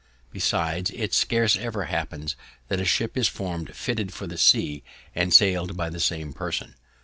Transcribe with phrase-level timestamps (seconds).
[0.31, 2.35] Besides, it scarce ever happens
[2.69, 4.81] that a ship is form'd, fitted for the sea,
[5.13, 6.73] and sail'd by the same person.